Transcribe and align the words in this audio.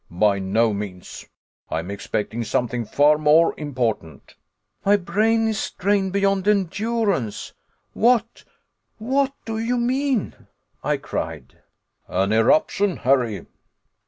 By 0.09 0.39
no 0.39 0.73
means. 0.73 1.27
I 1.69 1.77
am 1.77 1.91
expecting 1.91 2.43
something 2.43 2.85
far 2.85 3.19
more 3.19 3.53
important." 3.55 4.33
"My 4.83 4.97
brain 4.97 5.47
is 5.47 5.59
strained 5.59 6.11
beyond 6.11 6.47
endurance 6.47 7.53
what, 7.93 8.43
what 8.97 9.31
do 9.45 9.59
you 9.59 9.77
mean?" 9.77 10.47
I 10.83 10.97
cried. 10.97 11.59
"An 12.07 12.33
eruption, 12.33 12.97
Harry." 12.97 13.45